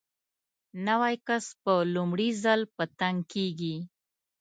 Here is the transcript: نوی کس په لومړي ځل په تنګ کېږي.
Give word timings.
نوی 0.87 1.15
کس 1.27 1.45
په 1.63 1.73
لومړي 1.95 2.29
ځل 2.43 2.61
په 2.75 2.83
تنګ 2.99 3.17
کېږي. 3.33 3.75